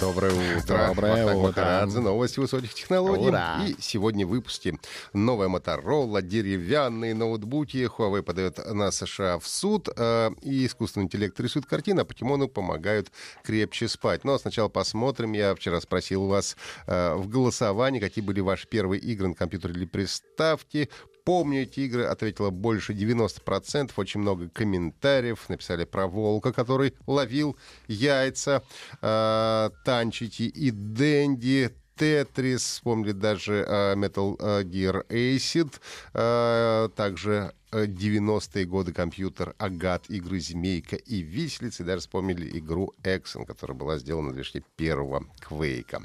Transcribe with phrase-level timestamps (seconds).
[0.00, 0.86] Доброе утро.
[0.88, 1.48] Доброе утро.
[1.48, 3.28] Махарадзе, новости высоких технологий.
[3.28, 3.62] Ура.
[3.66, 4.78] И сегодня в выпуске
[5.12, 7.86] новая Motorola, деревянные ноутбуки.
[7.86, 9.90] Huawei подает на США в суд.
[9.94, 13.12] э, и искусственный интеллект рисует картины, а покемоны помогают
[13.44, 14.24] крепче спать.
[14.24, 15.32] Но сначала посмотрим.
[15.32, 19.84] Я вчера спросил вас э, в голосовании, какие были ваши первые игры на компьютере или
[19.84, 20.88] приставке.
[21.30, 23.92] Помню эти игры, ответило больше 90%.
[23.94, 25.48] Очень много комментариев.
[25.48, 27.56] Написали про волка, который ловил
[27.86, 28.64] яйца.
[29.00, 31.70] Э, Танчити и Дэнди.
[31.94, 35.74] Тетрис, вспомнили даже э, Metal э, Gear Acid,
[36.14, 43.44] э, также 90-е годы компьютер Агат, игры Змейка и Виселица, и даже вспомнили игру Эксон,
[43.44, 46.02] которая была сделана лишь первого Квейка.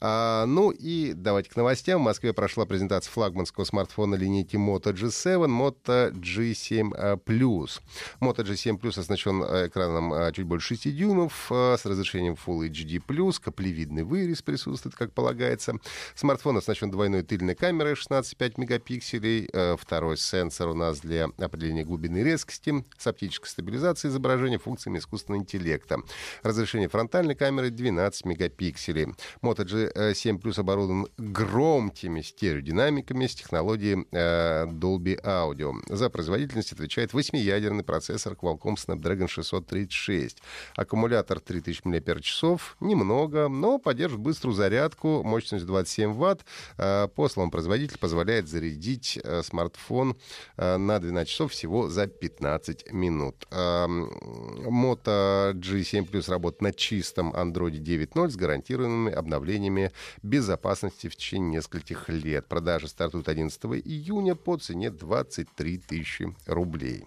[0.00, 2.00] А, ну и давайте к новостям.
[2.00, 7.80] В Москве прошла презентация флагманского смартфона линейки Moto G7, Moto G7 Plus.
[8.20, 12.68] Moto G7 Plus оснащен э, экраном э, чуть больше 6 дюймов э, с разрешением Full
[12.70, 15.74] HD+, каплевидный вырез присутствует, как полагается.
[16.14, 22.22] Смартфон оснащен двойной тыльной камерой 16,5 мегапикселей, э, второй сенсор у нас для определения глубины
[22.22, 25.98] резкости с оптической стабилизацией изображения функциями искусственного интеллекта.
[26.42, 29.14] Разрешение фронтальной камеры 12 мегапикселей.
[29.42, 35.74] Moto G7 Plus оборудован громкими стереодинамиками с технологией э, Dolby Audio.
[35.88, 40.42] За производительность отвечает восьмиядерный процессор Qualcomm Snapdragon 636.
[40.76, 42.42] Аккумулятор 3000 мАч.
[42.80, 46.44] Немного, но поддерживает быструю зарядку, мощность 27 Вт.
[46.78, 50.16] Э, По словам производителя, позволяет зарядить э, смартфон
[50.86, 53.46] на 12 часов всего за 15 минут.
[53.50, 59.92] Moto G7 Plus работает на чистом Android 9.0 с гарантированными обновлениями
[60.22, 62.46] безопасности в течение нескольких лет.
[62.46, 67.06] Продажи стартуют 11 июня по цене 23 тысячи рублей.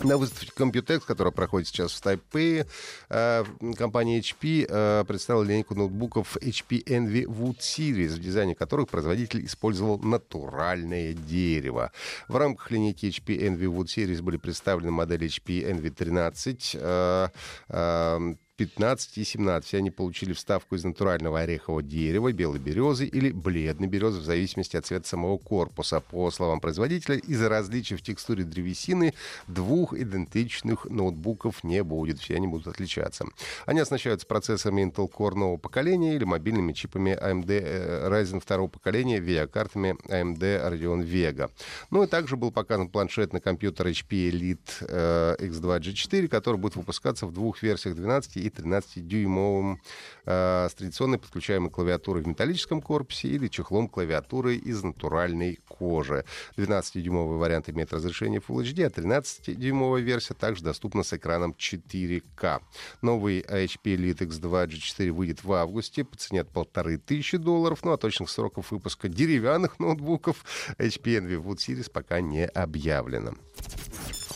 [0.00, 2.66] На выставке Computex, которая проходит сейчас в Тайпее,
[3.08, 3.44] э,
[3.76, 9.98] компания HP э, представила линейку ноутбуков HP Envy Wood Series, в дизайне которых производитель использовал
[9.98, 11.90] натуральное дерево.
[12.28, 17.28] В рамках линейки HP Envy Wood Series были представлены модели HP Envy 13, э,
[17.68, 19.68] э, 15 и 17.
[19.68, 24.76] Все они получили вставку из натурального орехового дерева, белой березы или бледной березы, в зависимости
[24.76, 26.00] от цвета самого корпуса.
[26.00, 29.14] По словам производителя, из-за различий в текстуре древесины
[29.46, 32.18] двух идентичных ноутбуков не будет.
[32.18, 33.26] Все они будут отличаться.
[33.64, 39.20] Они оснащаются процессорами Intel Core нового поколения или мобильными чипами AMD э, Ryzen второго поколения,
[39.20, 41.48] видеокартами AMD Radeon Vega.
[41.90, 47.24] Ну и также был показан планшетный компьютер HP Elite э, X2 G4, который будет выпускаться
[47.24, 49.78] в двух версиях 12 и 13-дюймовым
[50.24, 56.24] э, с традиционной подключаемой клавиатурой в металлическом корпусе или чехлом клавиатуры из натуральной кожи.
[56.56, 62.60] 12-дюймовый вариант имеет разрешение Full HD, а 13-дюймовая версия также доступна с экраном 4К.
[63.02, 67.92] Новый HP Elite X2 G4 выйдет в августе по цене от полторы тысячи долларов, ну
[67.92, 70.44] а точных сроков выпуска деревянных ноутбуков
[70.78, 73.34] HP Envy Wood Series пока не объявлено.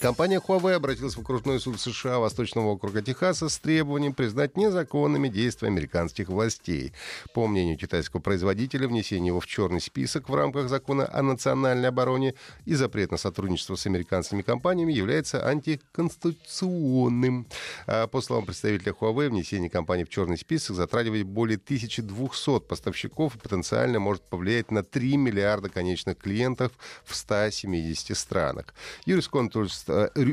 [0.02, 5.68] Компания Huawei обратилась в окружной суд США Восточного округа Техаса с требованием признать незаконными действия
[5.68, 6.92] американских властей.
[7.34, 12.34] По мнению китайского производителя, внесение его в черный список в рамках закона о национальной обороне
[12.64, 17.46] и запрет на сотрудничество с американскими компаниями является антиконституционным.
[17.86, 23.38] А По словам представителя Huawei, внесение компании в черный список затрагивает более 1200 поставщиков и
[23.38, 26.72] потенциально может повлиять на 3 миллиарда конечных клиентов
[27.04, 28.74] в 170 странах.
[29.06, 29.91] Юрисконсульт,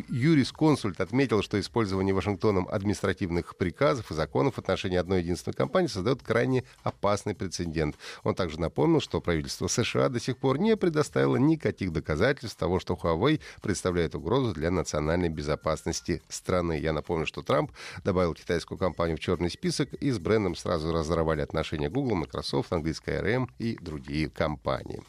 [0.09, 6.21] юрисконсульт отметил, что использование Вашингтоном административных приказов и законов в отношении одной единственной компании создает
[6.23, 7.95] крайне опасный прецедент.
[8.23, 12.93] Он также напомнил, что правительство США до сих пор не предоставило никаких доказательств того, что
[12.93, 16.79] Huawei представляет угрозу для национальной безопасности страны.
[16.79, 17.71] Я напомню, что Трамп
[18.03, 23.21] добавил китайскую компанию в черный список, и с брендом сразу разорвали отношения Google, Microsoft, английская
[23.21, 25.03] ARM и другие компании.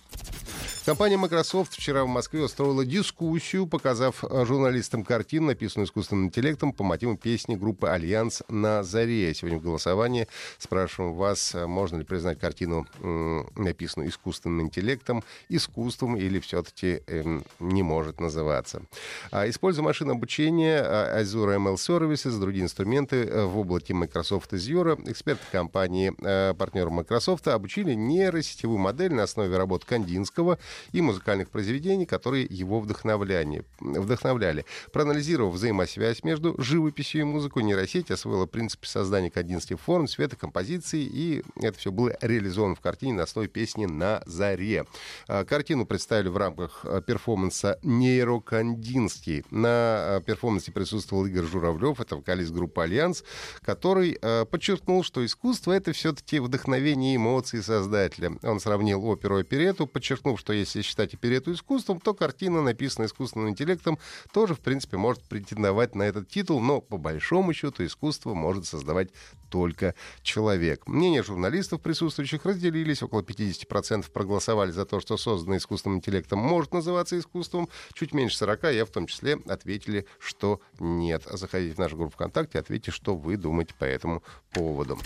[0.86, 6.84] Компания Microsoft вчера в Москве устроила дискуссию, показав э, журналистам картину, написанную искусственным интеллектом по
[6.84, 9.32] мотивам песни группы «Альянс» на заре.
[9.34, 10.28] Сегодня в голосовании
[10.58, 12.86] спрашиваем вас, э, можно ли признать картину,
[13.56, 18.82] написанную искусственным интеллектом, искусством или все-таки эм, не может называться.
[19.30, 25.10] А, Используя машинное обучение, а, Azure ML Services, другие инструменты э, в области Microsoft Azure,
[25.10, 30.58] эксперты компании, э, партнеры Microsoft, обучили нейросетевую модель на основе работ Кандинского
[30.92, 32.80] и музыкальных произведений, которые его.
[32.80, 33.64] Вдохновляли.
[34.20, 34.64] Вдохновляли.
[34.92, 41.42] Проанализировав взаимосвязь между живописью и музыкой, нейросеть освоила принципы создания координатных форм, цвета, композиции, и
[41.56, 44.84] это все было реализовано в картине на основе песни «На заре».
[45.26, 49.44] А, картину представили в рамках а, перформанса «Нейрокандинский».
[49.50, 49.68] На
[50.16, 53.24] а, перформансе присутствовал Игорь Журавлев, это вокалист группы «Альянс»,
[53.62, 58.32] который подчеркнул, что искусство— это все-таки вдохновение и эмоции создателя.
[58.42, 63.50] Он сравнил оперу и оперету, подчеркнув, что если считать оперету искусством, то картина, написанная искусственным
[63.50, 63.98] интеллектом,
[64.32, 69.10] тоже, в принципе, может претендовать на этот титул, но по большому счету искусство может создавать
[69.50, 70.86] только человек.
[70.86, 73.02] Мнения журналистов, присутствующих, разделились.
[73.02, 77.68] Около 50% проголосовали за то, что созданное искусственным интеллектом может называться искусством.
[77.92, 81.24] Чуть меньше 40, я в том числе, ответили, что нет.
[81.30, 84.22] Заходите в нашу группу ВКонтакте, ответьте, что вы думаете по этому
[84.52, 84.98] поводу.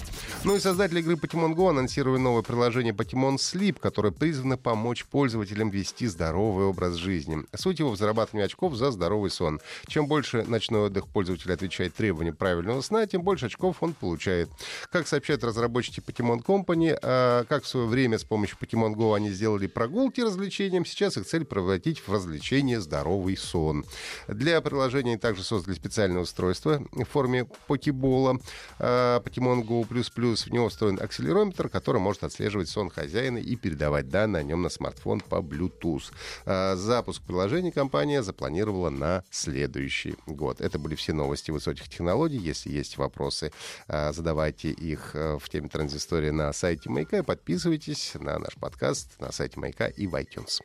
[0.45, 5.71] Ну и создатели игры Pokemon Go анонсировали новое приложение Pokemon Sleep, которое призвано помочь пользователям
[5.71, 7.45] вести здоровый образ жизни.
[7.55, 9.61] Суть его в зарабатывании очков за здоровый сон.
[9.87, 14.49] Чем больше ночной отдых пользователя отвечает требованиям правильного сна, тем больше очков он получает.
[14.91, 19.31] Как сообщают разработчики Pokemon Company, а, как в свое время с помощью Pokemon Go они
[19.31, 23.85] сделали прогулки развлечением, сейчас их цель превратить в развлечение здоровый сон.
[24.29, 28.39] Для приложения также создали специальное устройство в форме покебола
[28.79, 29.85] а, Pokemon Go++.
[29.85, 34.69] В него встроен акселерометр, который может отслеживать сон хозяина и передавать данные о нем на
[34.69, 36.13] смартфон по Bluetooth.
[36.47, 40.61] А, запуск приложения компания запланировала на следующий год.
[40.61, 42.39] Это были все новости высоких технологий.
[42.39, 43.53] Если есть вопросы,
[43.89, 49.33] задавайте их э, в теме транзистории на сайте Маяка и подписывайтесь на наш подкаст на
[49.33, 50.61] сайте Маяка и в iTunes.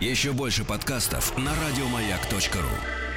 [0.00, 3.07] Еще больше подкастов на радиомаяк.ру